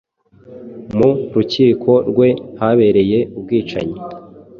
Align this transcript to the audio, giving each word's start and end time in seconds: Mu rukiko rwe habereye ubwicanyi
Mu 0.97 1.09
rukiko 1.35 1.91
rwe 2.09 2.27
habereye 2.59 3.19
ubwicanyi 3.37 3.97